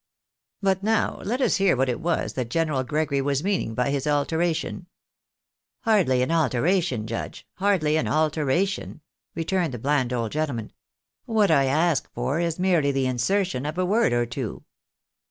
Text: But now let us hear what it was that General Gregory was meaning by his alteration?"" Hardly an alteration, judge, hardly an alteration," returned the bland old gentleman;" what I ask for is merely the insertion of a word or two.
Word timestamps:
But 0.63 0.81
now 0.81 1.21
let 1.23 1.41
us 1.41 1.57
hear 1.57 1.77
what 1.77 1.87
it 1.87 1.99
was 2.01 2.33
that 2.33 2.49
General 2.49 2.83
Gregory 2.83 3.21
was 3.21 3.43
meaning 3.43 3.75
by 3.75 3.91
his 3.91 4.07
alteration?"" 4.07 4.87
Hardly 5.81 6.23
an 6.23 6.31
alteration, 6.31 7.05
judge, 7.05 7.45
hardly 7.57 7.97
an 7.97 8.07
alteration," 8.07 9.01
returned 9.35 9.75
the 9.75 9.77
bland 9.77 10.11
old 10.11 10.31
gentleman;" 10.31 10.71
what 11.25 11.51
I 11.51 11.65
ask 11.65 12.11
for 12.15 12.39
is 12.39 12.57
merely 12.57 12.91
the 12.91 13.05
insertion 13.05 13.63
of 13.63 13.77
a 13.77 13.85
word 13.85 14.11
or 14.11 14.25
two. 14.25 14.63